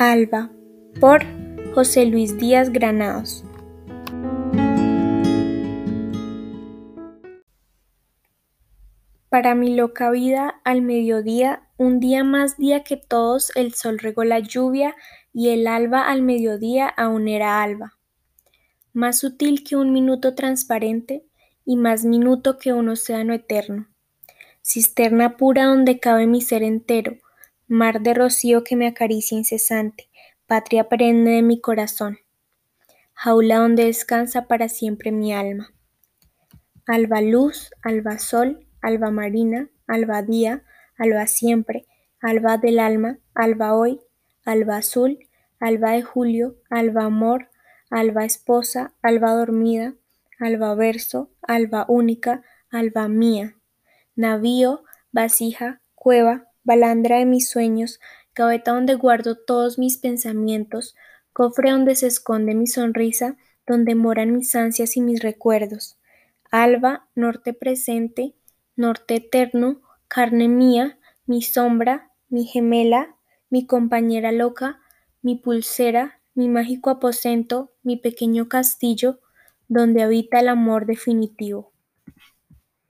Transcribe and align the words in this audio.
Alba 0.00 0.52
por 1.00 1.24
José 1.74 2.06
Luis 2.06 2.38
Díaz 2.38 2.70
Granados. 2.70 3.44
Para 9.28 9.56
mi 9.56 9.74
loca 9.74 10.12
vida, 10.12 10.60
al 10.62 10.82
mediodía, 10.82 11.64
un 11.78 11.98
día 11.98 12.22
más 12.22 12.58
día 12.58 12.84
que 12.84 12.96
todos, 12.96 13.50
el 13.56 13.74
sol 13.74 13.98
regó 13.98 14.22
la 14.22 14.38
lluvia 14.38 14.94
y 15.32 15.48
el 15.48 15.66
alba 15.66 16.08
al 16.08 16.22
mediodía 16.22 16.86
aún 16.86 17.26
era 17.26 17.60
alba. 17.60 17.94
Más 18.92 19.18
sutil 19.18 19.64
que 19.64 19.74
un 19.74 19.92
minuto 19.92 20.36
transparente 20.36 21.26
y 21.64 21.76
más 21.76 22.04
minuto 22.04 22.56
que 22.56 22.72
un 22.72 22.88
océano 22.88 23.34
eterno. 23.34 23.88
Cisterna 24.62 25.36
pura 25.36 25.64
donde 25.64 25.98
cabe 25.98 26.28
mi 26.28 26.40
ser 26.40 26.62
entero, 26.62 27.16
mar 27.68 28.00
de 28.00 28.14
rocío 28.14 28.64
que 28.64 28.76
me 28.76 28.86
acaricia 28.86 29.36
incesante, 29.36 30.08
patria 30.46 30.88
perenne 30.88 31.32
de 31.32 31.42
mi 31.42 31.60
corazón, 31.60 32.18
jaula 33.12 33.58
donde 33.58 33.84
descansa 33.84 34.46
para 34.46 34.70
siempre 34.70 35.12
mi 35.12 35.34
alma. 35.34 35.74
Alba 36.86 37.20
luz, 37.20 37.70
alba 37.82 38.18
sol, 38.18 38.66
alba 38.80 39.10
marina, 39.10 39.68
alba 39.86 40.22
día, 40.22 40.64
alba 40.96 41.26
siempre, 41.26 41.86
alba 42.22 42.56
del 42.56 42.78
alma, 42.78 43.18
alba 43.34 43.74
hoy, 43.74 44.00
alba 44.46 44.78
azul, 44.78 45.18
alba 45.60 45.90
de 45.90 46.02
julio, 46.02 46.56
alba 46.70 47.04
amor, 47.04 47.50
alba 47.90 48.24
esposa, 48.24 48.94
alba 49.02 49.32
dormida, 49.32 49.94
alba 50.38 50.74
verso, 50.74 51.30
alba 51.42 51.84
única, 51.86 52.42
alba 52.70 53.08
mía, 53.08 53.56
navío, 54.16 54.84
vasija, 55.12 55.82
cueva, 55.94 56.46
balandra 56.68 57.16
de 57.16 57.24
mis 57.24 57.48
sueños, 57.48 57.98
gaveta 58.34 58.72
donde 58.72 58.94
guardo 58.94 59.36
todos 59.38 59.78
mis 59.78 59.96
pensamientos, 59.96 60.94
cofre 61.32 61.70
donde 61.70 61.94
se 61.94 62.08
esconde 62.08 62.54
mi 62.54 62.66
sonrisa, 62.66 63.38
donde 63.66 63.94
moran 63.94 64.34
mis 64.34 64.54
ansias 64.54 64.98
y 64.98 65.00
mis 65.00 65.22
recuerdos. 65.22 65.98
Alba, 66.50 67.08
norte 67.14 67.54
presente, 67.54 68.34
norte 68.76 69.14
eterno, 69.16 69.80
carne 70.08 70.48
mía, 70.48 70.98
mi 71.24 71.40
sombra, 71.40 72.12
mi 72.28 72.44
gemela, 72.44 73.16
mi 73.48 73.66
compañera 73.66 74.30
loca, 74.30 74.78
mi 75.22 75.36
pulsera, 75.36 76.20
mi 76.34 76.48
mágico 76.48 76.90
aposento, 76.90 77.72
mi 77.82 77.96
pequeño 77.96 78.46
castillo, 78.46 79.20
donde 79.68 80.02
habita 80.02 80.40
el 80.40 80.48
amor 80.48 80.84
definitivo. 80.84 81.72